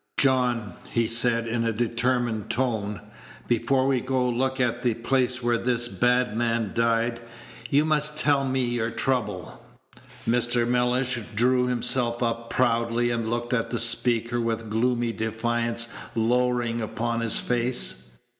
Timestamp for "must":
7.85-8.17